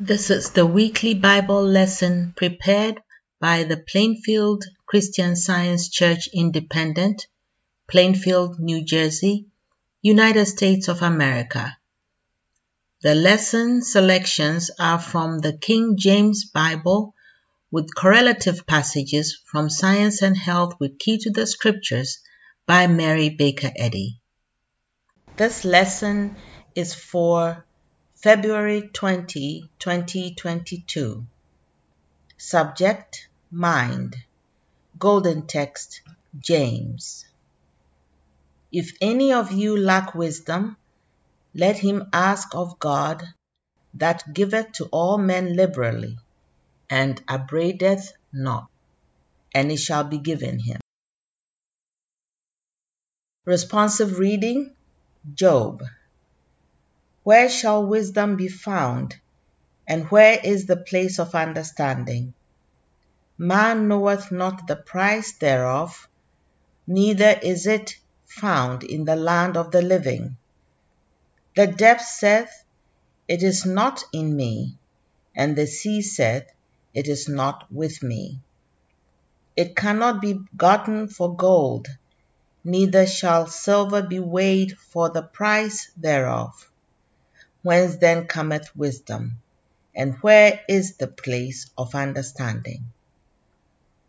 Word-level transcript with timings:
This 0.00 0.28
is 0.28 0.50
the 0.50 0.66
weekly 0.66 1.14
Bible 1.14 1.62
lesson 1.62 2.32
prepared 2.36 3.00
by 3.38 3.62
the 3.62 3.76
Plainfield 3.76 4.64
Christian 4.86 5.36
Science 5.36 5.88
Church 5.88 6.28
Independent, 6.34 7.28
Plainfield, 7.86 8.58
New 8.58 8.84
Jersey, 8.84 9.46
United 10.02 10.46
States 10.46 10.88
of 10.88 11.02
America. 11.02 11.76
The 13.02 13.14
lesson 13.14 13.82
selections 13.82 14.72
are 14.80 14.98
from 14.98 15.38
the 15.38 15.56
King 15.56 15.96
James 15.96 16.44
Bible 16.44 17.14
with 17.70 17.94
correlative 17.94 18.66
passages 18.66 19.40
from 19.46 19.70
Science 19.70 20.22
and 20.22 20.36
Health 20.36 20.74
with 20.80 20.98
Key 20.98 21.18
to 21.18 21.30
the 21.30 21.46
Scriptures 21.46 22.18
by 22.66 22.88
Mary 22.88 23.30
Baker 23.30 23.70
Eddy. 23.76 24.18
This 25.36 25.64
lesson 25.64 26.34
is 26.74 26.92
for 26.94 27.64
February 28.24 28.88
20, 28.90 29.68
2022. 29.78 31.26
Subject 32.38 33.28
Mind. 33.50 34.16
Golden 34.98 35.46
Text 35.46 36.00
James. 36.38 37.26
If 38.72 38.92
any 39.02 39.34
of 39.34 39.52
you 39.52 39.76
lack 39.76 40.14
wisdom, 40.14 40.78
let 41.54 41.76
him 41.76 42.08
ask 42.14 42.54
of 42.54 42.78
God, 42.78 43.22
that 43.92 44.32
giveth 44.32 44.72
to 44.72 44.86
all 44.86 45.18
men 45.18 45.54
liberally, 45.54 46.16
and 46.88 47.22
upbraideth 47.28 48.14
not, 48.32 48.70
and 49.54 49.70
it 49.70 49.76
shall 49.76 50.04
be 50.04 50.16
given 50.16 50.60
him. 50.60 50.80
Responsive 53.44 54.18
reading 54.18 54.74
Job 55.34 55.82
where 57.24 57.48
shall 57.48 57.86
wisdom 57.86 58.36
be 58.36 58.48
found? 58.48 59.16
And 59.88 60.04
where 60.10 60.38
is 60.44 60.66
the 60.66 60.76
place 60.76 61.18
of 61.18 61.34
understanding? 61.34 62.34
Man 63.38 63.88
knoweth 63.88 64.30
not 64.30 64.66
the 64.66 64.76
price 64.76 65.32
thereof, 65.38 66.06
neither 66.86 67.38
is 67.42 67.66
it 67.66 67.96
found 68.26 68.84
in 68.84 69.04
the 69.04 69.16
land 69.16 69.56
of 69.56 69.70
the 69.70 69.82
living. 69.82 70.36
The 71.56 71.66
depth 71.66 72.04
saith, 72.04 72.50
It 73.26 73.42
is 73.42 73.64
not 73.64 74.04
in 74.12 74.36
me, 74.36 74.76
and 75.34 75.56
the 75.56 75.66
sea 75.66 76.02
saith, 76.02 76.44
It 76.92 77.08
is 77.08 77.28
not 77.28 77.64
with 77.72 78.02
me. 78.02 78.40
It 79.56 79.76
cannot 79.76 80.20
be 80.20 80.40
gotten 80.56 81.08
for 81.08 81.34
gold, 81.34 81.88
neither 82.64 83.06
shall 83.06 83.46
silver 83.46 84.02
be 84.02 84.20
weighed 84.20 84.76
for 84.78 85.08
the 85.08 85.22
price 85.22 85.90
thereof. 85.96 86.70
Whence 87.64 87.96
then 87.96 88.26
cometh 88.26 88.76
wisdom? 88.76 89.38
And 89.94 90.16
where 90.16 90.60
is 90.68 90.98
the 90.98 91.06
place 91.06 91.70
of 91.78 91.94
understanding? 91.94 92.92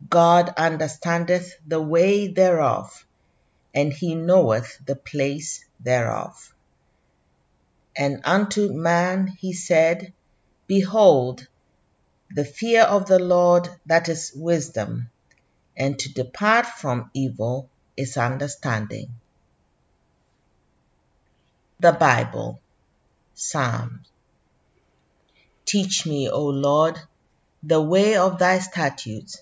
God 0.09 0.49
understandeth 0.57 1.53
the 1.65 1.81
way 1.81 2.27
thereof, 2.27 3.05
and 3.73 3.93
he 3.93 4.13
knoweth 4.13 4.77
the 4.85 4.97
place 4.97 5.63
thereof. 5.79 6.53
And 7.95 8.19
unto 8.25 8.73
man 8.73 9.27
he 9.27 9.53
said, 9.53 10.11
Behold, 10.67 11.47
the 12.29 12.43
fear 12.43 12.81
of 12.81 13.05
the 13.05 13.19
Lord 13.19 13.69
that 13.85 14.09
is 14.09 14.33
wisdom, 14.35 15.09
and 15.77 15.97
to 15.99 16.13
depart 16.13 16.65
from 16.65 17.09
evil 17.13 17.69
is 17.95 18.17
understanding. 18.17 19.11
The 21.79 21.93
Bible 21.93 22.59
Psalms. 23.37 24.07
Teach 25.65 26.05
me, 26.05 26.29
O 26.29 26.45
Lord, 26.45 26.97
the 27.61 27.81
way 27.81 28.15
of 28.15 28.39
thy 28.39 28.59
statutes, 28.59 29.41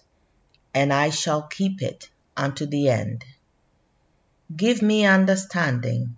and 0.73 0.91
I 0.91 1.11
shall 1.11 1.43
keep 1.43 1.81
it 1.83 2.09
unto 2.35 2.65
the 2.65 2.89
end. 2.89 3.23
Give 4.55 4.81
me 4.81 5.05
understanding, 5.05 6.17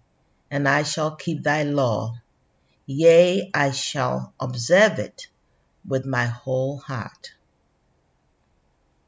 and 0.50 0.70
I 0.70 0.84
shall 0.84 1.18
keep 1.18 1.44
thy 1.44 1.64
law. 1.64 2.16
Yea, 2.86 3.52
I 3.54 3.72
shall 3.72 4.34
observe 4.40 4.98
it 5.00 5.28
with 5.86 6.06
my 6.06 6.26
whole 6.26 6.78
heart. 6.78 7.34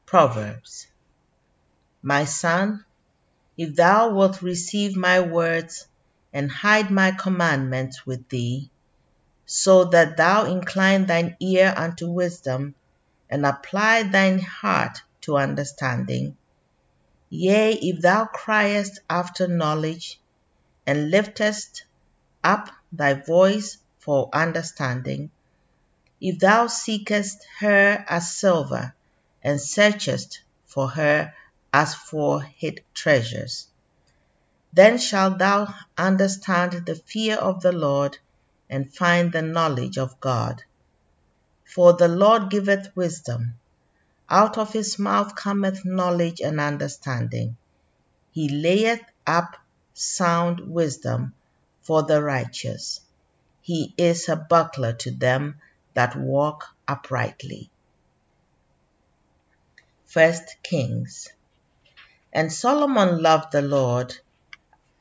Proverbs 0.04 0.88
My 2.02 2.26
son, 2.26 2.84
if 3.56 3.74
thou 3.74 4.14
wilt 4.14 4.42
receive 4.42 4.94
my 4.94 5.20
words 5.20 5.88
and 6.32 6.50
hide 6.50 6.90
my 6.90 7.10
commandments 7.10 8.06
with 8.06 8.28
thee, 8.28 8.70
so 9.46 9.84
that 9.84 10.16
thou 10.16 10.44
incline 10.44 11.06
thine 11.06 11.36
ear 11.40 11.72
unto 11.76 12.10
wisdom, 12.10 12.74
and 13.30 13.46
apply 13.46 14.02
thine 14.02 14.38
heart 14.38 15.02
to 15.20 15.36
understanding. 15.36 16.36
Yea, 17.30 17.72
if 17.72 18.00
thou 18.00 18.24
criest 18.24 19.00
after 19.08 19.46
knowledge, 19.46 20.20
and 20.86 21.10
liftest 21.10 21.84
up 22.42 22.70
thy 22.92 23.14
voice 23.14 23.78
for 23.98 24.30
understanding, 24.32 25.30
if 26.20 26.38
thou 26.38 26.66
seekest 26.66 27.46
her 27.60 28.04
as 28.08 28.34
silver, 28.34 28.94
and 29.42 29.60
searchest 29.60 30.40
for 30.66 30.88
her 30.88 31.32
as 31.72 31.94
for 31.94 32.42
hid 32.42 32.82
treasures, 32.94 33.68
then 34.72 34.98
shalt 34.98 35.38
thou 35.38 35.74
understand 35.96 36.72
the 36.86 36.94
fear 36.94 37.36
of 37.36 37.60
the 37.62 37.72
Lord, 37.72 38.18
and 38.68 38.94
find 38.94 39.32
the 39.32 39.42
knowledge 39.42 39.96
of 39.98 40.20
God. 40.20 40.62
For 41.64 41.94
the 41.94 42.08
Lord 42.08 42.50
giveth 42.50 42.94
wisdom. 42.94 43.54
Out 44.28 44.58
of 44.58 44.72
his 44.72 44.98
mouth 44.98 45.34
cometh 45.34 45.84
knowledge 45.84 46.40
and 46.40 46.60
understanding. 46.60 47.56
He 48.32 48.48
layeth 48.48 49.04
up 49.26 49.56
sound 49.94 50.60
wisdom 50.60 51.34
for 51.80 52.02
the 52.02 52.22
righteous. 52.22 53.00
He 53.62 53.94
is 53.96 54.28
a 54.28 54.36
buckler 54.36 54.92
to 54.94 55.10
them 55.10 55.56
that 55.94 56.14
walk 56.14 56.66
uprightly. 56.86 57.70
First 60.04 60.56
Kings. 60.62 61.28
And 62.32 62.52
Solomon 62.52 63.22
loved 63.22 63.52
the 63.52 63.62
Lord 63.62 64.14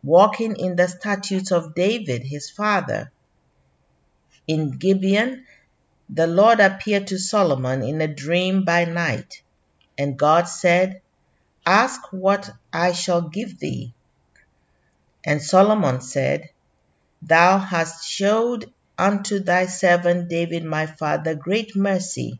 walking 0.07 0.55
in 0.55 0.77
the 0.77 0.87
statutes 0.87 1.51
of 1.51 1.75
David 1.75 2.23
his 2.23 2.49
father. 2.49 3.11
In 4.47 4.71
Gibeon, 4.77 5.45
the 6.09 6.27
Lord 6.27 6.61
appeared 6.61 7.07
to 7.07 7.19
Solomon 7.19 7.83
in 7.83 7.99
a 7.99 8.07
dream 8.07 8.63
by 8.63 8.85
night, 8.85 9.41
and 9.97 10.17
God 10.17 10.47
said, 10.47 11.01
Ask 11.65 11.99
what 12.13 12.49
I 12.71 12.93
shall 12.93 13.21
give 13.21 13.59
thee. 13.59 13.93
And 15.25 15.41
Solomon 15.41 15.99
said, 15.99 16.51
Thou 17.21 17.57
hast 17.57 18.07
showed 18.07 18.71
unto 18.97 19.39
thy 19.39 19.65
servant 19.65 20.29
David 20.29 20.63
my 20.63 20.85
father 20.85 21.35
great 21.35 21.75
mercy, 21.75 22.39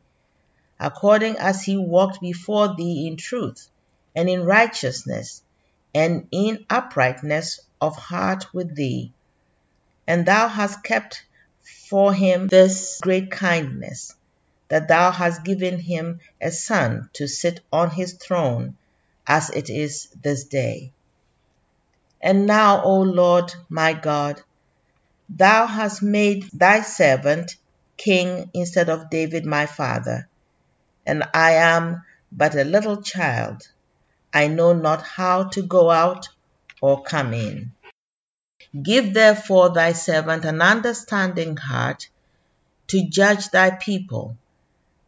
according 0.80 1.36
as 1.36 1.64
he 1.64 1.76
walked 1.76 2.22
before 2.22 2.76
thee 2.78 3.08
in 3.08 3.18
truth 3.18 3.68
and 4.16 4.30
in 4.30 4.46
righteousness 4.46 5.44
and 5.94 6.28
in 6.32 6.66
uprightness 6.70 7.60
of 7.80 7.96
heart 7.96 8.54
with 8.54 8.76
thee. 8.76 9.12
And 10.08 10.26
thou 10.26 10.48
hast 10.48 10.84
kept 10.84 11.26
for 11.90 12.14
him 12.14 12.48
this 12.48 13.00
great 13.02 13.32
kindness, 13.32 14.16
that 14.70 14.88
thou 14.88 15.12
hast 15.12 15.44
given 15.44 15.80
him 15.80 16.20
a 16.42 16.52
son 16.52 17.10
to 17.14 17.28
sit 17.28 17.62
on 17.72 17.90
his 17.92 18.14
throne, 18.14 18.78
as 19.26 19.50
it 19.50 19.70
is 19.70 20.08
this 20.22 20.46
day. 20.46 20.92
And 22.22 22.46
now, 22.46 22.84
O 22.84 23.02
Lord 23.02 23.54
my 23.70 23.94
God, 23.94 24.42
thou 25.30 25.68
hast 25.68 26.02
made 26.02 26.50
thy 26.54 26.82
servant 26.82 27.56
king 27.98 28.50
instead 28.54 28.90
of 28.90 29.10
David 29.10 29.46
my 29.46 29.66
father, 29.66 30.28
and 31.06 31.24
I 31.34 31.54
am 31.54 32.04
but 32.32 32.56
a 32.56 32.64
little 32.64 33.02
child 33.02 33.68
I 34.34 34.48
know 34.48 34.74
not 34.74 35.02
how 35.02 35.46
to 35.50 35.62
go 35.62 35.90
out 35.90 36.28
or 36.82 37.04
come 37.04 37.34
in. 37.34 37.72
Give 38.82 39.14
therefore 39.14 39.74
thy 39.74 39.94
servant 39.94 40.46
an 40.46 40.62
understanding 40.62 41.58
heart 41.58 42.10
to 42.88 43.08
judge 43.10 43.50
thy 43.50 43.72
people, 43.72 44.38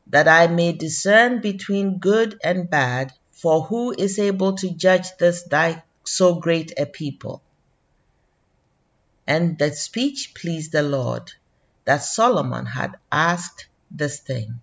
that 0.07 0.27
I 0.27 0.48
may 0.48 0.74
discern 0.74 1.42
between 1.42 2.00
good 2.00 2.39
and 2.44 2.69
bad, 2.69 3.13
for 3.31 3.63
who 3.63 3.94
is 3.98 4.19
able 4.19 4.56
to 4.57 4.74
judge 4.74 5.07
this 5.18 5.44
thy 5.44 5.83
so 6.04 6.36
great 6.36 6.74
a 6.77 6.86
people? 6.86 7.42
And 9.25 9.57
the 9.57 9.72
speech 9.72 10.33
pleased 10.33 10.72
the 10.72 10.81
Lord, 10.81 11.31
that 11.86 12.04
Solomon 12.04 12.65
had 12.65 12.98
asked 13.12 13.68
this 13.92 14.19
thing. 14.19 14.60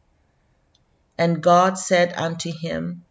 And 1.16 1.42
God 1.42 1.78
said 1.78 2.12
unto 2.14 2.52
him, 2.52 3.05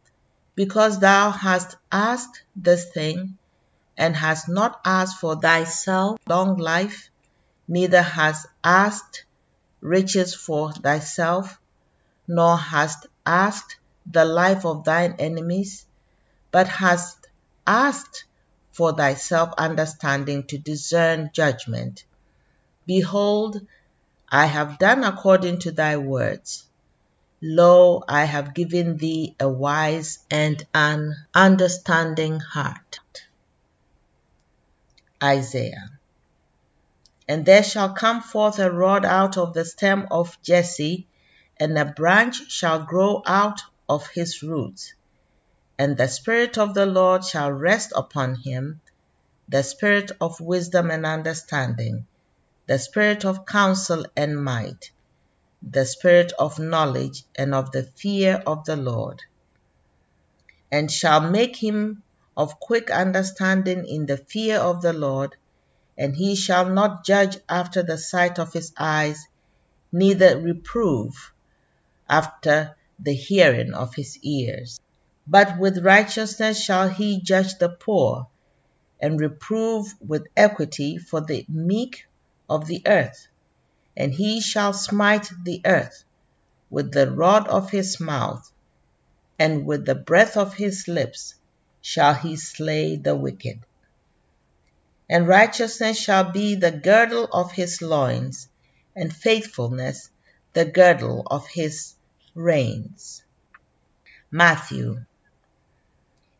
because 0.55 0.99
thou 0.99 1.31
hast 1.31 1.75
asked 1.91 2.41
this 2.55 2.91
thing, 2.91 3.37
and 3.97 4.15
hast 4.15 4.49
not 4.49 4.79
asked 4.85 5.19
for 5.19 5.35
thyself 5.35 6.19
long 6.27 6.57
life, 6.57 7.09
neither 7.67 8.01
hast 8.01 8.47
asked 8.63 9.25
riches 9.81 10.33
for 10.33 10.71
thyself, 10.71 11.59
nor 12.27 12.57
hast 12.57 13.07
asked 13.25 13.77
the 14.05 14.25
life 14.25 14.65
of 14.65 14.83
thine 14.83 15.15
enemies, 15.19 15.85
but 16.51 16.67
hast 16.67 17.27
asked 17.65 18.25
for 18.71 18.93
thyself 18.93 19.53
understanding 19.57 20.43
to 20.43 20.57
discern 20.57 21.29
judgment. 21.33 22.03
Behold, 22.85 23.65
I 24.29 24.45
have 24.45 24.79
done 24.79 25.03
according 25.03 25.59
to 25.59 25.71
thy 25.71 25.97
words. 25.97 26.65
Lo, 27.41 28.01
I 28.07 28.23
have 28.23 28.53
given 28.53 28.95
thee 28.95 29.35
a 29.41 29.49
wise 29.49 30.19
and 30.31 30.65
an 30.73 31.15
understanding 31.33 32.39
heart. 32.39 32.99
Isaiah. 35.21 35.89
And 37.27 37.45
there 37.45 37.63
shall 37.63 37.93
come 37.93 38.21
forth 38.21 38.57
a 38.59 38.71
rod 38.71 39.03
out 39.03 39.37
of 39.37 39.53
the 39.53 39.65
stem 39.65 40.07
of 40.11 40.41
Jesse, 40.43 41.07
and 41.59 41.77
a 41.77 41.83
branch 41.83 42.49
shall 42.49 42.83
grow 42.83 43.21
out 43.25 43.61
of 43.89 44.07
his 44.07 44.41
roots. 44.41 44.93
And 45.77 45.97
the 45.97 46.07
Spirit 46.07 46.57
of 46.57 46.73
the 46.73 46.85
Lord 46.85 47.25
shall 47.25 47.51
rest 47.51 47.91
upon 47.95 48.35
him, 48.35 48.79
the 49.49 49.63
Spirit 49.63 50.11
of 50.21 50.39
wisdom 50.39 50.89
and 50.89 51.05
understanding, 51.05 52.07
the 52.65 52.79
Spirit 52.79 53.25
of 53.25 53.45
counsel 53.45 54.05
and 54.15 54.41
might 54.41 54.91
the 55.67 55.85
spirit 55.85 56.31
of 56.38 56.59
knowledge 56.59 57.23
and 57.35 57.56
of 57.56 57.71
the 57.71 57.83
fear 57.83 58.44
of 58.45 58.65
the 58.65 58.75
Lord, 58.75 59.23
and 60.71 60.91
shall 60.91 61.21
make 61.31 61.56
him 61.56 62.03
of 62.38 62.59
quick 62.59 62.91
understanding 62.91 63.88
in 63.88 64.06
the 64.06 64.17
fear 64.17 64.59
of 64.59 64.81
the 64.83 64.94
Lord, 64.94 65.35
and 65.97 66.15
he 66.15 66.35
shall 66.35 66.69
not 66.69 67.03
judge 67.03 67.38
after 67.50 67.81
the 67.81 67.97
sight 67.97 68.38
of 68.38 68.53
his 68.53 68.73
eyes, 68.77 69.25
neither 69.91 70.39
reprove 70.39 71.33
after 72.07 72.75
the 73.00 73.13
hearing 73.13 73.73
of 73.73 73.95
his 73.95 74.19
ears. 74.21 74.79
But 75.25 75.57
with 75.57 75.83
righteousness 75.83 76.63
shall 76.63 76.89
he 76.89 77.21
judge 77.21 77.57
the 77.57 77.69
poor, 77.69 78.27
and 79.00 79.19
reprove 79.19 79.88
with 80.00 80.27
equity 80.38 80.97
for 80.97 81.21
the 81.21 81.45
meek 81.50 82.06
of 82.47 82.67
the 82.67 82.83
earth 82.85 83.27
and 83.97 84.13
he 84.13 84.42
shall 84.42 84.74
smite 84.74 85.30
the 85.44 85.62
earth 85.65 86.03
with 86.69 86.92
the 86.92 87.09
rod 87.12 87.47
of 87.47 87.71
his 87.71 88.00
mouth, 88.00 88.51
and 89.39 89.65
with 89.65 89.86
the 89.86 89.95
breath 89.95 90.36
of 90.36 90.53
his 90.56 90.88
lips 90.88 91.36
shall 91.81 92.13
he 92.13 92.36
slay 92.36 92.95
the 92.95 93.15
wicked. 93.15 93.59
And 95.09 95.27
righteousness 95.27 96.00
shall 96.00 96.31
be 96.31 96.56
the 96.56 96.71
girdle 96.71 97.25
of 97.31 97.51
his 97.51 97.81
loins, 97.81 98.50
and 98.95 99.15
faithfulness 99.15 100.09
the 100.53 100.65
girdle 100.65 101.24
of 101.27 101.48
his 101.48 101.94
reins. 102.33 103.24
Matthew. 104.31 105.06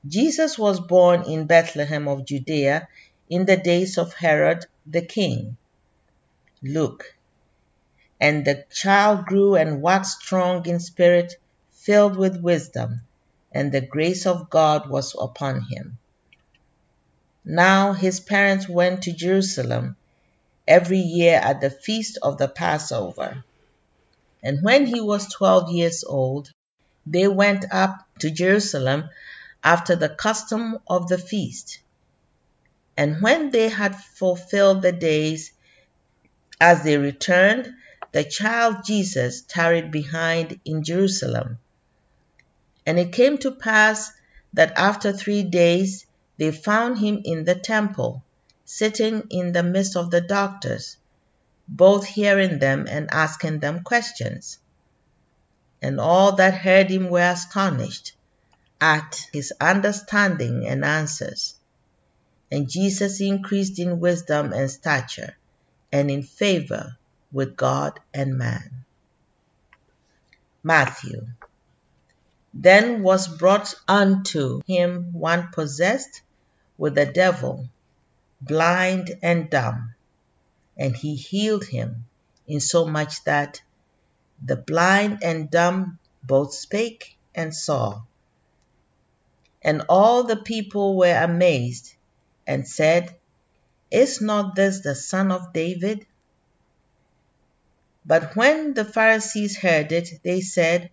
Jesus 0.08 0.58
was 0.58 0.80
born 0.80 1.24
in 1.24 1.48
Bethlehem 1.48 2.08
of 2.08 2.26
Judea 2.26 2.88
in 3.30 3.46
the 3.46 3.58
days 3.58 3.98
of 3.98 4.14
Herod 4.14 4.66
the 4.86 5.02
king. 5.02 5.58
Luke. 6.62 7.15
And 8.20 8.46
the 8.46 8.66
child 8.72 9.26
grew 9.26 9.56
and 9.56 9.82
waxed 9.82 10.22
strong 10.22 10.66
in 10.66 10.80
spirit, 10.80 11.34
filled 11.72 12.16
with 12.16 12.42
wisdom, 12.42 13.02
and 13.52 13.72
the 13.72 13.82
grace 13.82 14.26
of 14.26 14.50
God 14.50 14.90
was 14.90 15.16
upon 15.20 15.62
him. 15.62 15.98
Now 17.44 17.94
his 17.94 18.20
parents 18.20 18.68
went 18.68 19.04
to 19.04 19.14
Jerusalem 19.14 19.98
every 20.68 21.00
year 21.00 21.40
at 21.40 21.62
the 21.62 21.70
feast 21.70 22.18
of 22.22 22.38
the 22.38 22.48
Passover. 22.48 23.44
And 24.42 24.64
when 24.64 24.86
he 24.86 25.02
was 25.02 25.32
twelve 25.32 25.70
years 25.72 26.04
old, 26.04 26.52
they 27.06 27.28
went 27.28 27.66
up 27.72 28.08
to 28.20 28.32
Jerusalem 28.32 29.10
after 29.64 29.96
the 29.96 30.10
custom 30.10 30.80
of 30.88 31.08
the 31.08 31.18
feast. 31.18 31.80
And 32.98 33.22
when 33.22 33.52
they 33.52 33.70
had 33.70 33.96
fulfilled 33.96 34.82
the 34.82 34.92
days, 34.92 35.52
as 36.60 36.84
they 36.84 36.98
returned, 36.98 37.74
the 38.16 38.24
child 38.24 38.78
Jesus 38.86 39.42
tarried 39.42 39.92
behind 39.92 40.62
in 40.64 40.86
Jerusalem. 40.86 41.58
And 42.86 42.98
it 42.98 43.12
came 43.12 43.38
to 43.40 43.52
pass 43.52 44.10
that 44.54 44.72
after 44.78 45.12
three 45.12 45.44
days 45.44 46.06
they 46.38 46.54
found 46.54 46.98
him 46.98 47.20
in 47.26 47.44
the 47.44 47.56
temple, 47.56 48.24
sitting 48.64 49.28
in 49.30 49.52
the 49.52 49.64
midst 49.64 49.98
of 49.98 50.12
the 50.12 50.22
doctors, 50.22 50.96
both 51.68 52.06
hearing 52.06 52.58
them 52.60 52.88
and 52.90 53.10
asking 53.12 53.60
them 53.60 53.84
questions. 53.84 54.60
And 55.82 56.00
all 56.00 56.38
that 56.38 56.54
heard 56.54 56.90
him 56.90 57.10
were 57.10 57.32
astonished 57.34 58.14
at 58.80 59.28
his 59.34 59.52
understanding 59.60 60.66
and 60.66 60.86
answers. 60.86 61.56
And 62.50 62.70
Jesus 62.70 63.20
increased 63.20 63.78
in 63.78 64.00
wisdom 64.00 64.54
and 64.54 64.72
stature 64.72 65.36
and 65.92 66.10
in 66.10 66.24
favor 66.24 66.96
with 67.36 67.58
God 67.58 68.00
and 68.14 68.38
man. 68.38 68.86
Matthew. 70.64 71.28
Then 72.54 73.04
was 73.04 73.28
brought 73.28 73.76
unto 73.90 74.62
him 74.66 75.12
one 75.12 75.50
possessed 75.52 76.22
with 76.78 76.96
the 76.96 77.06
devil, 77.06 77.68
blind 78.40 79.20
and 79.22 79.50
dumb, 79.50 79.96
and 80.78 80.96
he 80.96 81.16
healed 81.16 81.66
him, 81.66 82.06
insomuch 82.48 83.22
that 83.26 83.62
the 84.42 84.56
blind 84.56 85.20
and 85.22 85.52
dumb 85.52 86.00
both 86.24 86.54
spake 86.54 87.18
and 87.36 87.54
saw. 87.54 88.02
And 89.62 89.84
all 89.90 90.24
the 90.24 90.38
people 90.38 90.96
were 90.96 91.22
amazed, 91.22 91.96
and 92.48 92.66
said, 92.66 93.14
Is 93.92 94.22
not 94.22 94.56
this 94.56 94.80
the 94.80 94.96
son 94.96 95.34
of 95.34 95.52
David? 95.52 96.06
But 98.08 98.36
when 98.36 98.76
the 98.76 98.86
Pharisees 98.86 99.58
heard 99.58 99.92
it, 99.92 100.20
they 100.24 100.42
said, 100.42 100.92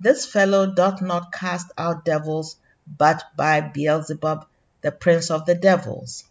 This 0.00 0.26
fellow 0.26 0.74
doth 0.74 1.00
not 1.00 1.32
cast 1.32 1.70
out 1.78 2.04
devils, 2.04 2.56
but 2.86 3.22
by 3.36 3.60
Beelzebub, 3.60 4.44
the 4.80 4.90
prince 4.90 5.30
of 5.30 5.46
the 5.46 5.54
devils. 5.54 6.24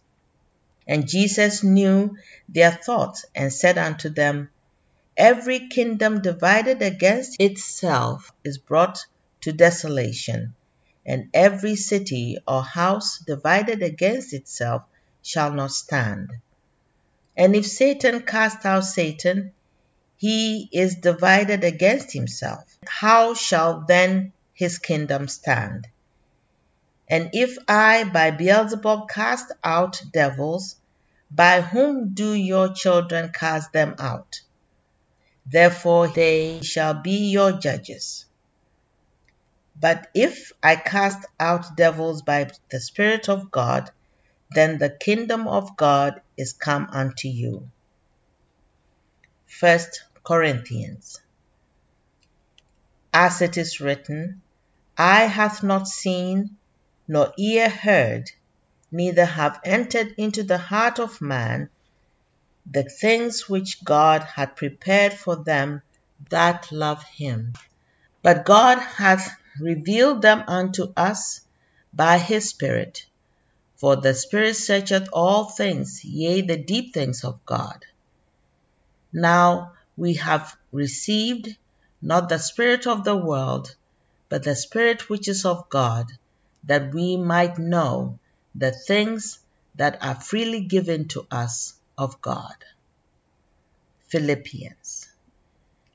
And 0.86 1.08
Jesus 1.08 1.64
knew 1.64 2.16
their 2.48 2.72
thoughts, 2.72 3.24
and 3.34 3.52
said 3.52 3.78
unto 3.78 4.10
them, 4.10 4.50
Every 5.16 5.68
kingdom 5.68 6.20
divided 6.20 6.82
against 6.82 7.40
itself 7.40 8.30
is 8.44 8.58
brought 8.58 9.06
to 9.40 9.52
desolation, 9.52 10.54
and 11.06 11.30
every 11.32 11.76
city 11.76 12.36
or 12.46 12.62
house 12.62 13.18
divided 13.18 13.82
against 13.82 14.34
itself 14.34 14.82
shall 15.22 15.52
not 15.52 15.72
stand. 15.72 16.32
And 17.36 17.56
if 17.56 17.66
Satan 17.66 18.22
cast 18.22 18.66
out 18.66 18.84
Satan, 18.84 19.52
he 20.18 20.68
is 20.72 20.96
divided 20.96 21.62
against 21.62 22.12
himself. 22.12 22.64
How 22.86 23.34
shall 23.34 23.84
then 23.86 24.32
his 24.52 24.78
kingdom 24.78 25.28
stand? 25.28 25.86
And 27.08 27.30
if 27.32 27.56
I 27.68 28.02
by 28.02 28.32
Beelzebub 28.32 29.08
cast 29.08 29.52
out 29.62 30.02
devils, 30.12 30.74
by 31.30 31.60
whom 31.60 32.14
do 32.14 32.32
your 32.32 32.74
children 32.74 33.30
cast 33.32 33.72
them 33.72 33.94
out? 34.00 34.40
Therefore 35.46 36.08
they 36.08 36.62
shall 36.62 36.94
be 36.94 37.30
your 37.30 37.52
judges. 37.52 38.26
But 39.80 40.08
if 40.14 40.50
I 40.60 40.74
cast 40.74 41.24
out 41.38 41.76
devils 41.76 42.22
by 42.22 42.50
the 42.70 42.80
Spirit 42.80 43.28
of 43.28 43.52
God, 43.52 43.92
then 44.50 44.78
the 44.78 44.90
kingdom 44.90 45.46
of 45.46 45.76
God 45.76 46.20
is 46.36 46.52
come 46.54 46.88
unto 46.90 47.28
you. 47.28 47.70
First 49.46 50.04
Corinthians. 50.28 51.22
As 53.14 53.40
it 53.40 53.56
is 53.56 53.80
written, 53.80 54.42
Eye 54.98 55.24
hath 55.24 55.62
not 55.62 55.88
seen, 55.88 56.58
nor 57.08 57.32
ear 57.38 57.70
heard, 57.70 58.30
neither 58.92 59.24
have 59.24 59.58
entered 59.64 60.14
into 60.18 60.42
the 60.42 60.58
heart 60.58 60.98
of 60.98 61.22
man 61.22 61.70
the 62.70 62.82
things 62.82 63.48
which 63.48 63.82
God 63.82 64.22
had 64.22 64.54
prepared 64.54 65.14
for 65.14 65.34
them 65.34 65.80
that 66.28 66.70
love 66.70 67.02
him. 67.04 67.54
But 68.22 68.44
God 68.44 68.78
hath 68.78 69.34
revealed 69.58 70.20
them 70.20 70.44
unto 70.46 70.92
us 70.94 71.40
by 71.94 72.18
his 72.18 72.50
Spirit. 72.50 73.06
For 73.76 73.96
the 73.96 74.12
Spirit 74.12 74.56
searcheth 74.56 75.08
all 75.10 75.46
things, 75.46 76.04
yea, 76.04 76.42
the 76.42 76.58
deep 76.58 76.92
things 76.92 77.24
of 77.24 77.42
God. 77.46 77.86
Now 79.10 79.72
we 79.98 80.14
have 80.14 80.56
received 80.70 81.56
not 82.00 82.28
the 82.28 82.38
Spirit 82.38 82.86
of 82.86 83.02
the 83.02 83.16
world, 83.16 83.74
but 84.28 84.44
the 84.44 84.54
Spirit 84.54 85.10
which 85.10 85.26
is 85.26 85.44
of 85.44 85.68
God, 85.68 86.06
that 86.62 86.94
we 86.94 87.16
might 87.16 87.58
know 87.58 88.20
the 88.54 88.70
things 88.70 89.40
that 89.74 90.02
are 90.02 90.14
freely 90.14 90.60
given 90.60 91.08
to 91.08 91.26
us 91.32 91.74
of 91.98 92.20
God. 92.20 92.54
Philippians. 94.06 95.08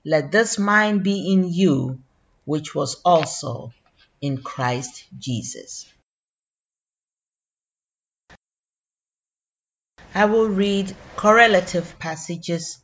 let 0.05 0.31
this 0.31 0.59
mind 0.59 1.01
be 1.03 1.31
in 1.31 1.51
you, 1.51 1.97
which 2.43 2.75
was 2.75 2.95
also 3.05 3.71
in 4.19 4.37
Christ 4.37 5.05
Jesus. 5.17 5.87
I 10.13 10.25
will 10.25 10.49
read 10.49 10.93
correlative 11.15 11.97
passages 11.99 12.82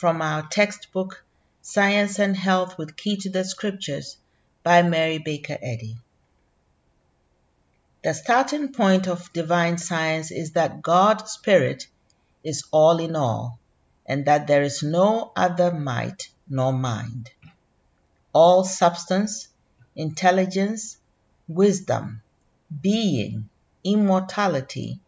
from 0.00 0.22
our 0.22 0.40
textbook, 0.48 1.22
Science 1.60 2.18
and 2.18 2.34
Health 2.34 2.78
with 2.78 2.96
Key 2.96 3.18
to 3.18 3.28
the 3.28 3.44
Scriptures 3.44 4.16
by 4.62 4.80
Mary 4.80 5.18
Baker 5.18 5.58
Eddy. 5.60 5.98
The 8.02 8.14
starting 8.14 8.72
point 8.72 9.06
of 9.06 9.30
divine 9.34 9.76
science 9.76 10.30
is 10.30 10.52
that 10.52 10.80
God's 10.80 11.30
Spirit 11.32 11.86
is 12.42 12.64
all 12.70 12.98
in 12.98 13.14
all, 13.14 13.58
and 14.06 14.24
that 14.24 14.46
there 14.46 14.62
is 14.62 14.82
no 14.82 15.32
other 15.36 15.70
might 15.70 16.30
nor 16.48 16.72
mind. 16.72 17.28
All 18.32 18.64
substance, 18.64 19.48
intelligence, 19.94 20.96
wisdom, 21.46 22.22
being, 22.80 23.50
immortality, 23.84 24.98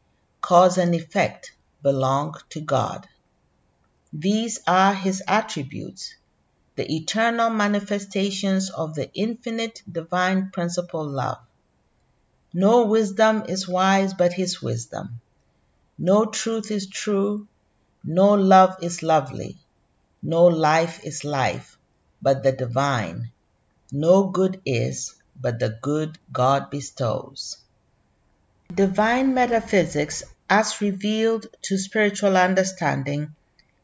cause 0.43 0.77
and 0.77 0.95
effect 0.95 1.53
belong 1.83 2.35
to 2.51 2.61
God. 2.61 3.09
These 4.13 4.61
are 4.67 4.95
His 4.95 5.23
attributes, 5.27 6.15
the 6.77 6.91
eternal 6.95 7.49
manifestations 7.51 8.69
of 8.71 8.95
the 8.95 9.11
infinite 9.15 9.83
divine 9.91 10.51
principle 10.51 11.09
love. 11.09 11.39
No 12.53 12.87
wisdom 12.87 13.45
is 13.49 13.67
wise 13.67 14.13
but 14.13 14.35
His 14.35 14.61
wisdom. 14.61 15.21
No 15.99 16.27
truth 16.27 16.71
is 16.71 16.89
true. 16.89 17.49
No 18.05 18.35
love 18.35 18.77
is 18.83 19.03
lovely. 19.03 19.57
No 20.23 20.45
life 20.47 21.05
is 21.05 21.25
life 21.25 21.79
but 22.21 22.43
the 22.43 22.53
divine. 22.53 23.31
No 23.91 24.29
good 24.29 24.61
is 24.65 25.15
but 25.41 25.59
the 25.59 25.79
good 25.81 26.19
God 26.33 26.71
bestows. 26.71 27.57
Divine 28.73 29.35
metaphysics, 29.35 30.23
as 30.49 30.81
revealed 30.81 31.47
to 31.63 31.79
spiritual 31.79 32.37
understanding, 32.37 33.35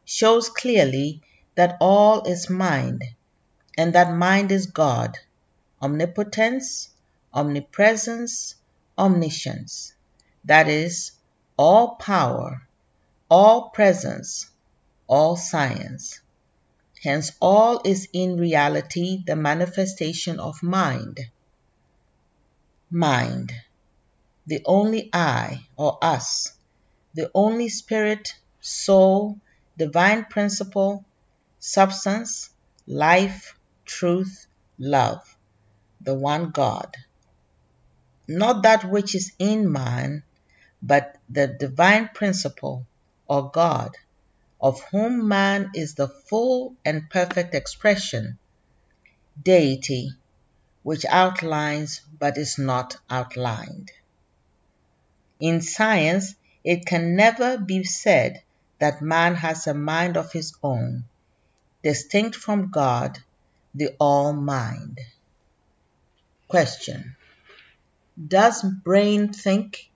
shows 0.09 0.49
clearly 0.49 1.21
that 1.53 1.77
all 1.79 2.23
is 2.23 2.49
mind, 2.49 3.03
and 3.77 3.93
that 3.93 4.11
mind 4.11 4.51
is 4.51 4.65
God, 4.65 5.19
omnipotence, 5.79 6.89
omnipresence, 7.31 8.55
omniscience, 8.97 9.93
that 10.45 10.67
is, 10.67 11.11
all 11.57 11.95
power, 11.95 12.67
all 13.29 13.69
presence, 13.69 14.49
all 15.05 15.35
science. 15.35 16.19
Hence, 17.03 17.31
all 17.39 17.79
is 17.85 18.07
in 18.11 18.37
reality 18.37 19.23
the 19.23 19.35
manifestation 19.35 20.39
of 20.39 20.63
mind. 20.63 21.19
Mind 22.89 23.53
the 24.47 24.63
only 24.65 25.11
I 25.13 25.67
or 25.77 26.03
us, 26.03 26.51
the 27.13 27.29
only 27.35 27.69
spirit, 27.69 28.33
soul, 28.59 29.37
divine 29.79 30.25
principle, 30.25 31.05
substance, 31.57 32.49
life, 32.85 33.57
truth, 33.85 34.45
love, 34.77 35.37
the 36.01 36.13
one 36.13 36.51
God. 36.51 36.93
Not 38.27 38.63
that 38.63 38.83
which 38.83 39.15
is 39.15 39.31
in 39.39 39.71
man, 39.71 40.23
but 40.81 41.17
the 41.29 41.47
divine 41.47 42.09
principle 42.13 42.85
or 43.25 43.49
God, 43.51 43.95
of 44.59 44.81
whom 44.91 45.29
man 45.29 45.71
is 45.73 45.95
the 45.95 46.09
full 46.09 46.75
and 46.83 47.09
perfect 47.09 47.55
expression, 47.55 48.37
deity, 49.41 50.11
which 50.83 51.05
outlines 51.05 52.01
but 52.19 52.37
is 52.37 52.57
not 52.57 52.97
outlined. 53.09 53.93
In 55.39 55.61
science, 55.61 56.35
it 56.65 56.85
can 56.85 57.15
never 57.15 57.57
be 57.57 57.85
said 57.85 58.43
that 58.79 59.01
man 59.01 59.35
has 59.35 59.67
a 59.67 59.73
mind 59.73 60.17
of 60.17 60.31
his 60.31 60.53
own, 60.63 61.03
distinct 61.83 62.35
from 62.35 62.71
God, 62.71 63.19
the 63.75 63.95
All 63.99 64.33
Mind. 64.33 64.99
Question 66.47 67.15
Does 68.17 68.63
brain 68.63 69.31
think 69.31 69.91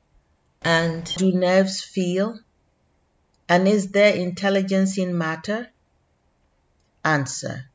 and 0.61 1.03
do 1.15 1.31
nerves 1.31 1.81
feel? 1.81 2.39
And 3.49 3.67
is 3.67 3.91
there 3.91 4.13
intelligence 4.13 4.97
in 4.97 5.17
matter? 5.17 5.69
Answer 7.03 7.65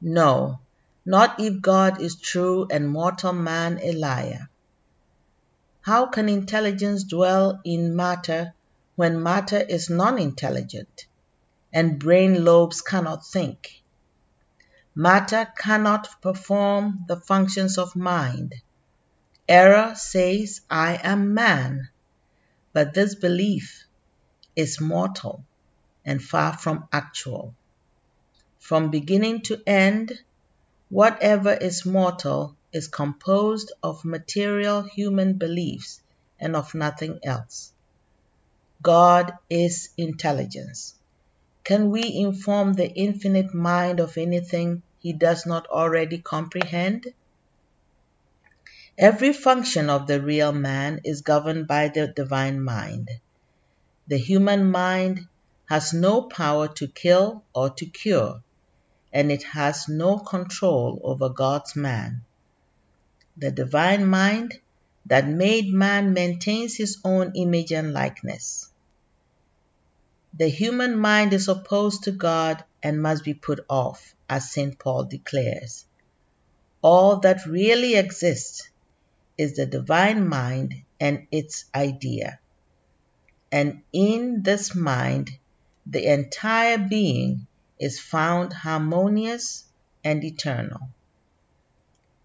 No, 0.00 0.60
not 1.04 1.40
if 1.40 1.60
God 1.60 2.00
is 2.00 2.16
true 2.16 2.66
and 2.70 2.88
mortal 2.88 3.32
man 3.32 3.78
a 3.82 3.92
liar. 3.92 4.48
How 5.82 6.06
can 6.06 6.28
intelligence 6.28 7.04
dwell 7.04 7.60
in 7.64 7.94
matter 7.94 8.54
when 8.96 9.22
matter 9.22 9.58
is 9.58 9.90
non 9.90 10.18
intelligent 10.18 11.06
and 11.72 11.98
brain 11.98 12.44
lobes 12.44 12.80
cannot 12.80 13.26
think? 13.26 13.82
Matter 14.94 15.46
cannot 15.58 16.08
perform 16.22 17.04
the 17.06 17.20
functions 17.20 17.76
of 17.76 17.94
mind. 17.94 18.54
Error 19.46 19.94
says, 19.94 20.62
I 20.70 20.98
am 21.02 21.34
man, 21.34 21.90
but 22.72 22.94
this 22.94 23.14
belief 23.14 23.86
is 24.56 24.80
mortal 24.80 25.44
and 26.02 26.22
far 26.22 26.56
from 26.56 26.88
actual. 26.90 27.54
From 28.58 28.90
beginning 28.90 29.42
to 29.42 29.62
end, 29.66 30.18
whatever 30.88 31.52
is 31.52 31.84
mortal 31.84 32.56
is 32.72 32.88
composed 32.88 33.72
of 33.82 34.06
material 34.06 34.82
human 34.82 35.34
beliefs 35.34 36.00
and 36.40 36.56
of 36.56 36.74
nothing 36.74 37.20
else. 37.22 37.72
God 38.86 39.32
is 39.50 39.88
intelligence. 39.96 40.94
Can 41.64 41.90
we 41.90 42.02
inform 42.04 42.74
the 42.74 42.88
infinite 42.88 43.52
mind 43.52 43.98
of 43.98 44.16
anything 44.16 44.84
he 45.00 45.12
does 45.12 45.44
not 45.44 45.66
already 45.66 46.18
comprehend? 46.18 47.12
Every 48.96 49.32
function 49.32 49.90
of 49.90 50.06
the 50.06 50.22
real 50.22 50.52
man 50.52 51.00
is 51.02 51.22
governed 51.22 51.66
by 51.66 51.88
the 51.88 52.06
divine 52.06 52.62
mind. 52.62 53.10
The 54.06 54.18
human 54.18 54.70
mind 54.70 55.26
has 55.68 55.92
no 55.92 56.22
power 56.22 56.68
to 56.74 56.86
kill 56.86 57.42
or 57.52 57.70
to 57.70 57.86
cure, 57.86 58.44
and 59.12 59.32
it 59.32 59.42
has 59.42 59.88
no 59.88 60.18
control 60.18 61.00
over 61.02 61.28
God's 61.28 61.74
man. 61.74 62.22
The 63.36 63.50
divine 63.50 64.06
mind 64.06 64.60
that 65.06 65.26
made 65.26 65.72
man 65.72 66.12
maintains 66.12 66.76
his 66.76 66.98
own 67.04 67.32
image 67.34 67.72
and 67.72 67.92
likeness. 67.92 68.70
The 70.38 70.48
human 70.48 70.98
mind 70.98 71.32
is 71.32 71.48
opposed 71.48 72.04
to 72.04 72.10
God 72.10 72.62
and 72.82 73.00
must 73.00 73.24
be 73.24 73.32
put 73.32 73.64
off, 73.70 74.14
as 74.28 74.50
St. 74.50 74.78
Paul 74.78 75.04
declares. 75.04 75.86
All 76.82 77.20
that 77.20 77.46
really 77.46 77.94
exists 77.94 78.68
is 79.38 79.56
the 79.56 79.64
divine 79.64 80.28
mind 80.28 80.82
and 81.00 81.26
its 81.30 81.64
idea. 81.74 82.38
And 83.50 83.82
in 83.92 84.42
this 84.42 84.74
mind, 84.74 85.30
the 85.86 86.12
entire 86.12 86.78
being 86.78 87.46
is 87.78 87.98
found 87.98 88.52
harmonious 88.52 89.64
and 90.04 90.22
eternal. 90.22 90.88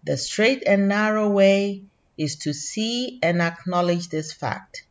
The 0.04 0.18
straight 0.18 0.64
and 0.66 0.88
narrow 0.88 1.30
way 1.30 1.84
is 2.18 2.36
to 2.36 2.52
see 2.52 3.18
and 3.22 3.40
acknowledge 3.40 4.08
this 4.08 4.32
fact, 4.32 4.84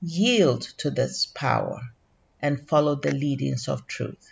yield 0.00 0.62
to 0.78 0.90
this 0.90 1.26
power, 1.26 1.80
and 2.44 2.68
follow 2.68 2.94
the 2.94 3.10
leadings 3.10 3.68
of 3.68 3.86
truth. 3.86 4.28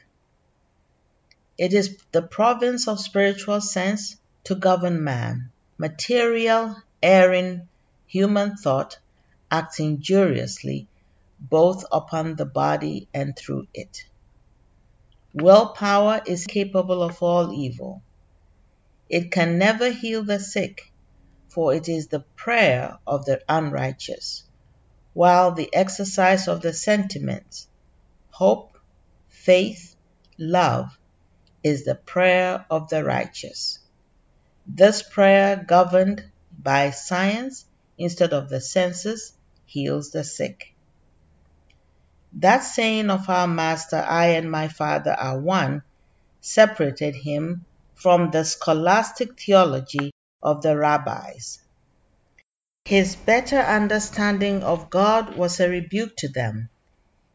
It 1.57 1.73
is 1.73 1.97
the 2.13 2.21
province 2.21 2.87
of 2.87 3.01
spiritual 3.01 3.63
sense 3.63 4.17
to 4.45 4.55
govern 4.55 5.03
man, 5.03 5.51
material, 5.79 6.77
erring, 7.03 7.69
human 8.07 8.57
thought, 8.57 8.99
acts 9.51 9.81
injuriously 9.81 10.89
both 11.41 11.87
upon 11.91 12.37
the 12.37 12.45
body 12.45 13.09
and 13.15 13.35
through 13.35 13.67
it. 13.73 14.05
Willpower 15.33 16.21
is 16.27 16.47
capable 16.47 17.03
of 17.03 17.23
all 17.23 17.51
evil. 17.55 18.03
It 19.09 19.33
can 19.33 19.57
never 19.57 19.91
heal 19.91 20.23
the 20.23 20.39
sick, 20.39 20.93
for 21.49 21.75
it 21.75 21.89
is 21.89 22.09
the 22.09 22.25
prayer 22.37 22.99
of 23.07 23.25
the 23.25 23.41
unrighteous, 23.49 24.45
while 25.15 25.53
the 25.53 25.75
exercise 25.75 26.47
of 26.47 26.61
the 26.61 26.75
sentiments, 26.75 27.69
hope, 28.33 28.77
faith, 29.29 29.95
love, 30.39 30.99
is 31.63 31.85
the 31.85 31.95
prayer 31.95 32.65
of 32.71 32.89
the 32.89 33.05
righteous. 33.05 33.79
This 34.67 35.03
prayer, 35.03 35.57
governed 35.57 36.25
by 36.59 36.91
science 36.91 37.67
instead 37.99 38.33
of 38.33 38.49
the 38.49 38.61
senses, 38.61 39.35
heals 39.67 40.11
the 40.11 40.25
sick. 40.25 40.75
That 42.33 42.61
saying 42.61 43.11
of 43.11 43.29
our 43.29 43.47
Master, 43.47 43.99
I 43.99 44.29
and 44.29 44.51
my 44.51 44.69
Father 44.69 45.13
are 45.13 45.39
one, 45.39 45.83
separated 46.41 47.15
him 47.15 47.67
from 47.95 48.31
the 48.31 48.45
scholastic 48.45 49.39
theology 49.39 50.13
of 50.43 50.63
the 50.63 50.77
rabbis. 50.77 51.59
His 52.87 53.15
better 53.15 53.61
understanding 53.61 54.63
of 54.63 54.91
God 54.91 55.37
was 55.37 55.61
a 55.61 55.69
rebuke 55.69 56.17
to 56.17 56.29
them. 56.29 56.71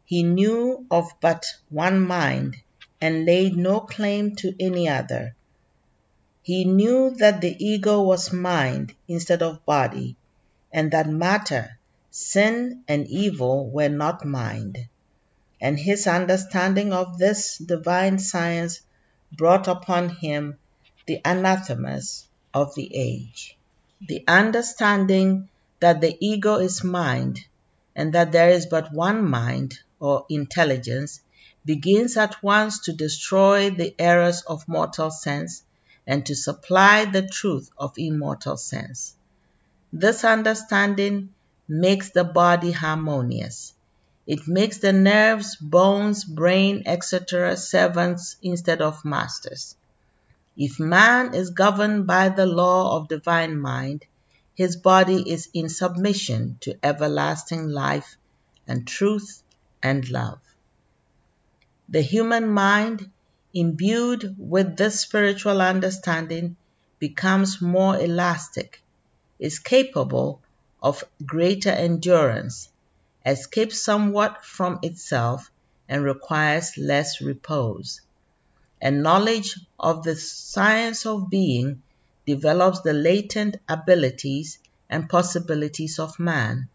He 0.10 0.24
knew 0.24 0.86
of 0.90 1.12
but 1.20 1.46
one 1.70 2.00
mind 2.00 2.56
and 3.02 3.26
laid 3.26 3.58
no 3.58 3.82
claim 3.82 4.38
to 4.38 4.56
any 4.58 4.88
other. 4.88 5.36
He 6.42 6.64
knew 6.64 7.10
that 7.18 7.42
the 7.42 7.54
ego 7.60 8.04
was 8.04 8.32
mind 8.32 8.96
instead 9.10 9.42
of 9.42 9.66
body, 9.66 10.16
and 10.72 10.92
that 10.92 11.10
matter, 11.10 11.78
sin, 12.10 12.84
and 12.88 13.06
evil 13.08 13.70
were 13.70 13.90
not 13.90 14.24
mind. 14.24 14.78
And 15.60 15.78
his 15.78 16.08
understanding 16.08 16.94
of 16.94 17.18
this 17.18 17.58
divine 17.58 18.18
science 18.18 18.80
brought 19.34 19.68
upon 19.68 20.08
him 20.08 20.58
the 21.06 21.20
anathemas 21.26 22.26
of 22.54 22.74
the 22.76 22.90
age. 22.96 23.58
The 24.00 24.24
understanding 24.26 25.50
that 25.82 26.00
the 26.00 26.16
ego 26.22 26.60
is 26.60 26.82
mind 26.82 27.42
and 27.94 28.14
that 28.14 28.32
there 28.32 28.52
is 28.52 28.68
but 28.68 28.94
one 28.94 29.30
mind 29.30 29.80
or 30.00 30.26
intelligence 30.30 31.22
begins 31.66 32.16
at 32.18 32.42
once 32.42 32.80
to 32.80 32.94
destroy 32.94 33.70
the 33.70 33.94
errors 34.00 34.42
of 34.42 34.68
mortal 34.68 35.12
sense 35.12 35.64
and 36.06 36.26
to 36.26 36.36
supply 36.36 37.06
the 37.06 37.28
truth 37.28 37.70
of 37.78 37.94
immortal 37.98 38.56
sense. 38.58 39.16
This 39.92 40.24
understanding 40.24 41.34
makes 41.68 42.12
the 42.12 42.24
body 42.24 42.72
harmonious. 42.72 43.74
It 44.26 44.48
makes 44.48 44.78
the 44.78 44.94
nerves, 44.94 45.56
bones, 45.56 46.24
brain, 46.24 46.84
etc. 46.86 47.58
servants 47.58 48.38
instead 48.42 48.82
of 48.82 49.06
masters. 49.06 49.76
If 50.56 50.80
man 50.80 51.34
is 51.34 51.52
governed 51.52 52.08
by 52.08 52.30
the 52.30 52.46
law 52.46 52.98
of 52.98 53.08
divine 53.08 53.60
mind, 53.60 54.06
his 54.56 54.76
body 54.76 55.30
is 55.30 55.50
in 55.54 55.70
submission 55.70 56.58
to 56.62 56.78
everlasting 56.82 57.70
life 57.70 58.18
and 58.68 58.88
truth 58.88 59.44
and 59.82 60.10
love. 60.10 60.40
The 61.90 62.02
human 62.02 62.50
mind 62.50 63.10
imbued 63.54 64.36
with 64.38 64.78
this 64.78 65.00
spiritual 65.02 65.62
understanding 65.62 66.58
becomes 67.00 67.62
more 67.62 67.98
elastic, 68.00 68.82
is 69.40 69.60
capable 69.60 70.42
of 70.82 71.04
greater 71.26 71.70
endurance, 71.70 72.70
escapes 73.26 73.82
somewhat 73.82 74.46
from 74.46 74.80
itself, 74.84 75.50
and 75.88 76.04
requires 76.04 76.78
less 76.78 77.22
repose. 77.22 78.02
And 78.82 79.02
knowledge 79.02 79.60
of 79.80 80.04
the 80.04 80.16
science 80.16 81.06
of 81.06 81.30
being 81.30 81.82
develops 82.26 82.82
the 82.82 82.94
latent 82.94 83.58
abilities 83.68 84.60
and 84.90 85.10
possibilities 85.10 85.98
of 86.00 86.20
man. 86.20 86.70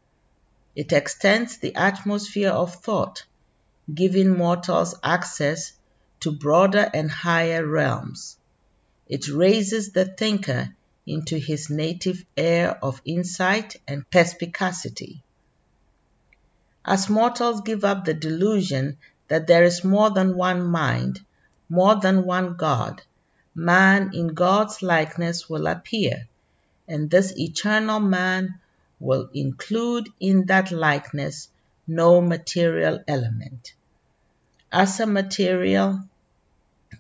It 0.74 0.92
extends 0.92 1.58
the 1.58 1.74
atmosphere 1.74 2.48
of 2.50 2.74
thought, 2.76 3.24
giving 3.92 4.30
mortals 4.30 4.94
access 5.02 5.72
to 6.20 6.32
broader 6.32 6.90
and 6.94 7.10
higher 7.10 7.66
realms. 7.66 8.38
It 9.06 9.28
raises 9.28 9.92
the 9.92 10.06
thinker 10.06 10.74
into 11.06 11.36
his 11.36 11.68
native 11.68 12.24
air 12.38 12.78
of 12.82 13.02
insight 13.04 13.76
and 13.86 14.08
perspicacity. 14.10 15.22
As 16.86 17.10
mortals 17.10 17.60
give 17.60 17.84
up 17.84 18.06
the 18.06 18.14
delusion 18.14 18.96
that 19.28 19.46
there 19.46 19.64
is 19.64 19.84
more 19.84 20.08
than 20.10 20.36
one 20.36 20.64
mind, 20.64 21.20
more 21.68 21.96
than 21.96 22.24
one 22.24 22.56
God, 22.56 23.02
man 23.54 24.12
in 24.14 24.28
God's 24.28 24.80
likeness 24.80 25.50
will 25.50 25.66
appear, 25.66 26.28
and 26.88 27.10
this 27.10 27.36
eternal 27.36 28.00
man 28.00 28.58
will 29.02 29.28
include 29.34 30.08
in 30.20 30.46
that 30.46 30.70
likeness 30.70 31.48
no 31.88 32.20
material 32.20 33.02
element. 33.08 33.74
As 34.70 35.00
a 35.00 35.06
material, 35.06 36.00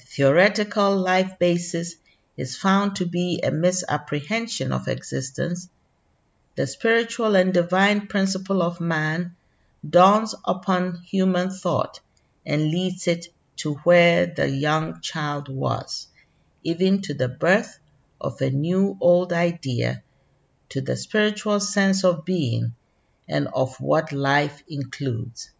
theoretical 0.00 0.96
life 0.96 1.38
basis 1.38 1.94
is 2.36 2.56
found 2.56 2.96
to 2.96 3.06
be 3.06 3.40
a 3.42 3.52
misapprehension 3.52 4.72
of 4.72 4.88
existence, 4.88 5.68
the 6.56 6.66
spiritual 6.66 7.36
and 7.36 7.54
divine 7.54 8.08
principle 8.08 8.62
of 8.62 8.80
man 8.80 9.36
dawns 9.88 10.34
upon 10.44 10.96
human 11.02 11.50
thought 11.50 12.00
and 12.44 12.70
leads 12.72 13.06
it 13.06 13.28
to 13.58 13.74
where 13.84 14.26
the 14.26 14.48
young 14.48 15.00
child 15.00 15.48
was, 15.48 16.08
even 16.64 17.00
to 17.00 17.14
the 17.14 17.28
birth 17.28 17.78
of 18.20 18.40
a 18.40 18.50
new 18.50 18.96
old 19.00 19.32
idea, 19.32 20.02
to 20.72 20.80
the 20.80 20.96
spiritual 20.96 21.60
sense 21.60 22.02
of 22.02 22.24
being 22.24 22.74
and 23.28 23.46
of 23.48 23.78
what 23.78 24.10
life 24.10 24.62
includes. 24.66 25.50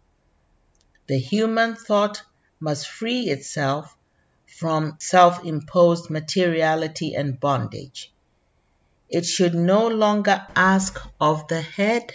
The 1.07 1.18
human 1.18 1.75
thought 1.75 2.22
must 2.59 2.88
free 2.88 3.29
itself 3.29 3.94
from 4.46 4.96
self 5.01 5.44
imposed 5.44 6.09
materiality 6.09 7.14
and 7.14 7.38
bondage. 7.38 8.11
It 9.11 9.27
should 9.27 9.55
no 9.55 9.88
longer 9.88 10.46
ask 10.57 10.98
of 11.20 11.46
the 11.46 11.61
head, 11.61 12.14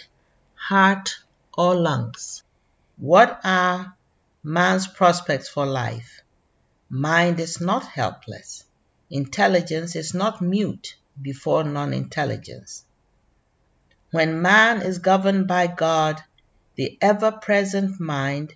heart, 0.56 1.20
or 1.56 1.76
lungs. 1.76 2.42
What 2.96 3.40
are 3.44 3.96
man's 4.42 4.88
prospects 4.88 5.48
for 5.48 5.66
life? 5.66 6.22
Mind 6.90 7.38
is 7.38 7.60
not 7.60 7.86
helpless. 7.86 8.64
Intelligence 9.08 9.94
is 9.94 10.14
not 10.14 10.42
mute 10.42 10.96
before 11.22 11.62
non 11.62 11.94
intelligence. 11.94 12.84
When 14.10 14.40
man 14.40 14.80
is 14.80 14.98
governed 14.98 15.46
by 15.46 15.66
God, 15.66 16.22
the 16.76 16.96
ever 17.00 17.30
present 17.30 18.00
mind, 18.00 18.54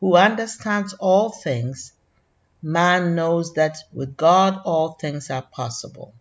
who 0.00 0.16
understands 0.16 0.94
all 0.94 1.30
things, 1.30 1.92
man 2.62 3.14
knows 3.14 3.52
that 3.54 3.76
with 3.92 4.16
God 4.16 4.60
all 4.64 4.92
things 4.92 5.30
are 5.30 5.42
possible. 5.42 6.14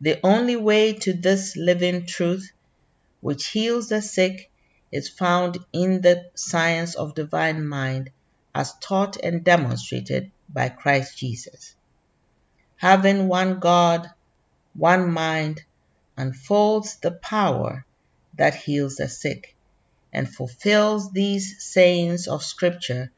The 0.00 0.18
only 0.24 0.56
way 0.56 0.92
to 0.94 1.12
this 1.12 1.56
living 1.56 2.06
truth, 2.06 2.50
which 3.20 3.46
heals 3.48 3.88
the 3.88 4.02
sick, 4.02 4.50
is 4.90 5.08
found 5.08 5.58
in 5.72 6.00
the 6.00 6.30
science 6.34 6.94
of 6.94 7.14
divine 7.14 7.66
mind 7.66 8.10
as 8.54 8.74
taught 8.80 9.16
and 9.22 9.44
demonstrated 9.44 10.30
by 10.48 10.68
Christ 10.68 11.16
Jesus. 11.18 11.74
Having 12.76 13.28
one 13.28 13.58
God, 13.58 14.10
one 14.74 15.12
mind, 15.12 15.62
unfolds 16.18 16.96
the 16.96 17.12
power 17.12 17.86
that 18.34 18.54
heals 18.54 18.96
the 18.96 19.08
sick 19.08 19.54
and 20.12 20.28
fulfills 20.28 21.12
these 21.12 21.62
sayings 21.62 22.26
of 22.26 22.42
Scripture 22.42 23.10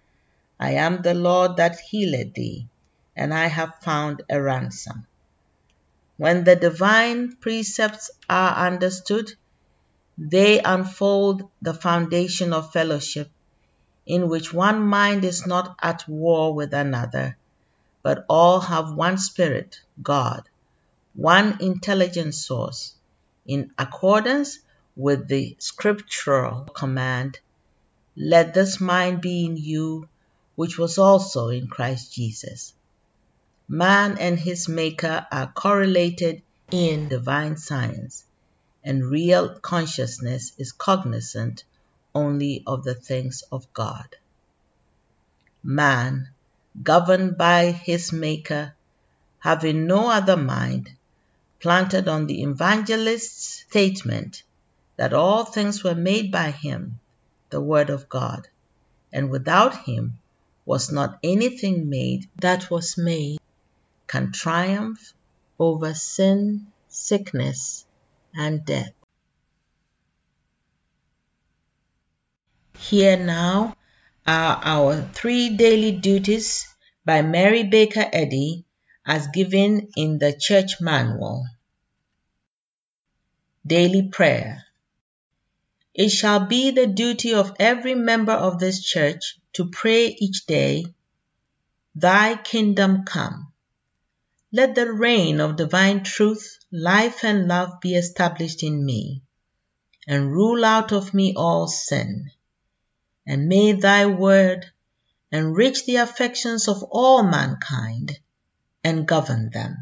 I 0.61 0.73
am 0.73 1.01
the 1.01 1.15
Lord 1.15 1.57
that 1.57 1.81
healeth 1.81 2.35
thee, 2.35 2.69
and 3.17 3.33
I 3.33 3.47
have 3.47 3.77
found 3.81 4.23
a 4.29 4.43
ransom. 4.43 5.07
When 6.19 6.45
the 6.45 6.55
divine 6.55 7.37
precepts 7.37 8.11
are 8.29 8.67
understood, 8.67 9.33
they 10.19 10.61
unfold 10.61 11.49
the 11.63 11.73
foundation 11.73 12.53
of 12.53 12.73
fellowship, 12.73 13.31
in 14.05 14.29
which 14.29 14.53
one 14.53 14.83
mind 14.83 15.25
is 15.25 15.47
not 15.47 15.77
at 15.81 16.07
war 16.07 16.53
with 16.53 16.75
another, 16.75 17.39
but 18.03 18.27
all 18.29 18.61
have 18.61 18.93
one 18.93 19.17
Spirit, 19.17 19.81
God, 20.03 20.50
one 21.15 21.59
intelligent 21.61 22.35
source, 22.35 22.95
in 23.47 23.73
accordance 23.77 24.59
with 24.97 25.29
the 25.29 25.57
scriptural 25.59 26.65
command, 26.65 27.39
Let 28.17 28.55
this 28.55 28.81
mind 28.81 29.21
be 29.21 29.45
in 29.45 29.57
you 29.57 30.09
which 30.55 30.79
was 30.79 30.99
also 30.99 31.49
in 31.49 31.69
Christ 31.69 32.13
Jesus. 32.13 32.75
Man 33.69 34.19
and 34.19 34.39
his 34.39 34.69
Maker 34.69 35.27
are 35.31 35.53
correlated 35.53 36.43
in 36.71 37.09
divine 37.09 37.57
science, 37.57 38.25
and 38.85 39.05
real 39.05 39.59
consciousness 39.59 40.53
is 40.59 40.73
cognizant 40.73 41.65
only 42.15 42.63
of 42.67 42.85
the 42.85 42.95
things 42.95 43.43
of 43.51 43.73
God. 43.73 44.17
Man, 45.63 46.29
governed 46.83 47.37
by 47.37 47.73
his 47.73 48.13
Maker, 48.13 48.75
having 49.39 49.87
no 49.87 50.11
other 50.11 50.37
mind, 50.37 50.91
planted 51.61 52.09
on 52.09 52.27
the 52.27 52.43
evangelist's 52.43 53.65
statement 53.69 54.43
that 54.97 55.13
all 55.13 55.45
things 55.45 55.85
were 55.85 55.95
made 55.95 56.33
by 56.33 56.51
him, 56.51 56.99
the 57.51 57.61
Word 57.61 57.91
of 57.91 58.09
God, 58.09 58.49
and 59.13 59.31
without 59.31 59.85
him 59.85 60.19
was 60.65 60.91
not 60.91 61.19
anything 61.23 61.89
made 61.89 62.29
that 62.41 62.71
was 62.71 62.97
made, 62.99 63.39
can 64.07 64.33
triumph 64.33 65.13
over 65.59 65.95
sin, 65.95 66.67
sickness, 66.89 67.85
and 68.35 68.65
death. 68.65 68.93
Here 72.79 73.17
now 73.17 73.77
are 74.27 74.61
our 74.65 75.03
three 75.13 75.57
daily 75.57 75.93
duties 75.93 76.67
by 77.05 77.23
Mary 77.23 77.65
Baker 77.65 78.09
Eddy 78.13 78.65
as 79.07 79.29
given 79.29 79.89
in 79.97 80.19
the 80.19 80.33
church 80.33 80.81
manual. 80.81 81.47
Daily 83.67 84.09
Prayer 84.09 84.65
It 85.95 86.11
shall 86.11 86.47
be 86.47 86.71
the 86.71 86.87
duty 86.87 87.35
of 87.35 87.57
every 87.59 87.95
member 87.95 88.33
of 88.33 88.59
this 88.59 88.83
church 88.83 89.39
to 89.55 89.71
pray 89.71 90.09
each 90.09 90.47
day, 90.47 90.85
Thy 91.95 92.37
kingdom 92.37 93.05
come. 93.05 93.53
Let 94.53 94.75
the 94.75 94.93
reign 94.93 95.41
of 95.41 95.57
divine 95.57 96.05
truth, 96.05 96.59
life, 96.71 97.25
and 97.25 97.49
love 97.49 97.81
be 97.81 97.95
established 97.95 98.63
in 98.63 98.85
me, 98.85 99.23
and 100.07 100.33
rule 100.33 100.65
out 100.65 100.93
of 100.93 101.15
me 101.15 101.35
all 101.35 101.69
sin. 101.69 102.31
And 103.27 103.49
may 103.49 103.73
thy 103.73 104.07
word 104.07 104.67
enrich 105.31 105.87
the 105.87 105.97
affections 105.97 106.67
of 106.69 106.83
all 106.83 107.23
mankind 107.23 108.19
and 108.83 109.07
govern 109.07 109.51
them. 109.51 109.77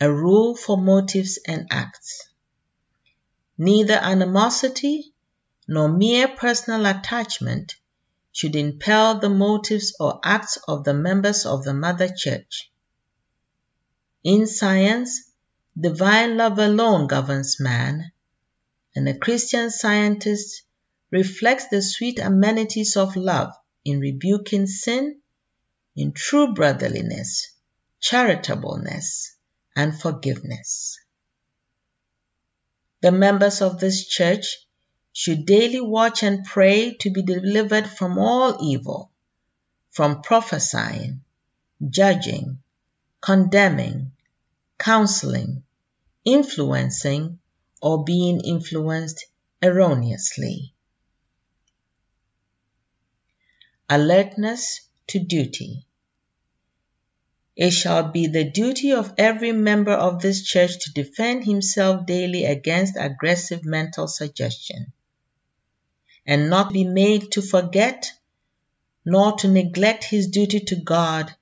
A 0.00 0.12
rule 0.12 0.56
for 0.56 0.76
motives 0.76 1.38
and 1.46 1.66
acts. 1.70 2.28
Neither 3.56 3.94
animosity 3.94 5.14
nor 5.68 5.88
mere 5.88 6.28
personal 6.28 6.86
attachment 6.86 7.76
should 8.32 8.56
impel 8.56 9.20
the 9.20 9.30
motives 9.30 9.94
or 10.00 10.20
acts 10.24 10.58
of 10.66 10.84
the 10.84 10.94
members 10.94 11.46
of 11.46 11.64
the 11.64 11.74
Mother 11.74 12.08
Church. 12.08 12.70
In 14.24 14.46
science, 14.46 15.30
divine 15.78 16.36
love 16.36 16.58
alone 16.58 17.06
governs 17.06 17.60
man, 17.60 18.12
and 18.94 19.08
a 19.08 19.18
Christian 19.18 19.70
scientist 19.70 20.62
reflects 21.10 21.68
the 21.68 21.80
sweet 21.80 22.18
amenities 22.18 22.96
of 22.96 23.16
love 23.16 23.52
in 23.84 24.00
rebuking 24.00 24.66
sin, 24.66 25.21
in 25.94 26.12
true 26.12 26.54
brotherliness, 26.54 27.52
charitableness, 28.00 29.36
and 29.76 29.98
forgiveness. 29.98 30.98
The 33.00 33.12
members 33.12 33.60
of 33.60 33.80
this 33.80 34.06
church 34.06 34.66
should 35.12 35.44
daily 35.44 35.80
watch 35.80 36.22
and 36.22 36.44
pray 36.44 36.94
to 37.00 37.10
be 37.10 37.22
delivered 37.22 37.86
from 37.86 38.18
all 38.18 38.58
evil, 38.62 39.10
from 39.90 40.22
prophesying, 40.22 41.22
judging, 41.86 42.62
condemning, 43.20 44.12
counseling, 44.78 45.62
influencing, 46.24 47.38
or 47.80 48.04
being 48.04 48.40
influenced 48.40 49.26
erroneously. 49.62 50.72
Alertness 53.90 54.88
to 55.08 55.18
duty. 55.18 55.86
It 57.54 57.70
shall 57.70 58.10
be 58.10 58.28
the 58.28 58.44
duty 58.50 58.92
of 58.92 59.14
every 59.18 59.52
member 59.52 59.92
of 59.92 60.22
this 60.22 60.42
church 60.42 60.78
to 60.80 60.92
defend 60.92 61.44
himself 61.44 62.06
daily 62.06 62.44
against 62.46 62.96
aggressive 62.98 63.64
mental 63.64 64.08
suggestion 64.08 64.92
and 66.26 66.48
not 66.48 66.72
be 66.72 66.84
made 66.84 67.32
to 67.32 67.42
forget 67.42 68.10
nor 69.04 69.36
to 69.36 69.48
neglect 69.48 70.04
his 70.04 70.28
duty 70.28 70.60
to 70.60 70.76
God, 70.76 71.34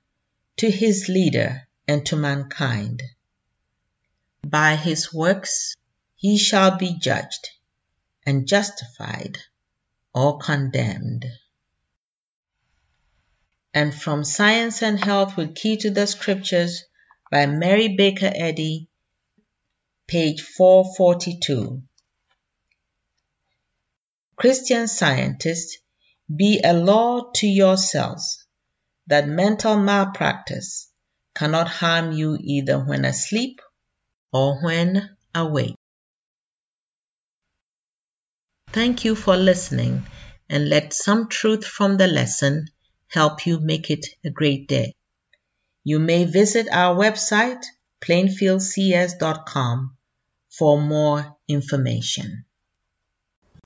to 0.57 0.69
his 0.69 1.07
leader, 1.07 1.67
and 1.87 2.05
to 2.07 2.15
mankind. 2.15 3.03
By 4.43 4.75
his 4.75 5.13
works 5.13 5.75
he 6.15 6.37
shall 6.37 6.77
be 6.77 6.97
judged 6.97 7.49
and 8.25 8.47
justified 8.47 9.37
or 10.13 10.39
condemned. 10.39 11.25
And 13.73 13.93
from 13.93 14.23
Science 14.23 14.81
and 14.81 14.99
Health 14.99 15.37
with 15.37 15.55
Key 15.55 15.77
to 15.77 15.91
the 15.91 16.05
Scriptures 16.05 16.83
by 17.31 17.45
Mary 17.45 17.95
Baker 17.95 18.31
Eddy, 18.33 18.89
page 20.07 20.41
442. 20.41 21.81
Christian 24.35 24.87
scientists, 24.87 25.77
be 26.33 26.61
a 26.63 26.73
law 26.73 27.31
to 27.35 27.47
yourselves 27.47 28.45
that 29.07 29.27
mental 29.27 29.77
malpractice 29.77 30.89
cannot 31.35 31.67
harm 31.67 32.11
you 32.11 32.37
either 32.41 32.79
when 32.79 33.05
asleep 33.05 33.61
or 34.33 34.61
when 34.63 35.15
awake. 35.33 35.75
Thank 38.69 39.05
you 39.05 39.15
for 39.15 39.37
listening 39.37 40.05
and 40.49 40.69
let 40.69 40.93
some 40.93 41.27
truth 41.27 41.65
from 41.65 41.97
the 41.97 42.07
lesson 42.07 42.67
help 43.11 43.45
you 43.45 43.59
make 43.59 43.89
it 43.89 44.05
a 44.25 44.29
great 44.29 44.67
day. 44.67 44.95
You 45.83 45.99
may 45.99 46.25
visit 46.25 46.67
our 46.71 46.95
website 46.95 47.63
plainfieldcs.com 48.01 49.97
for 50.49 50.81
more 50.81 51.37
information. 51.47 52.45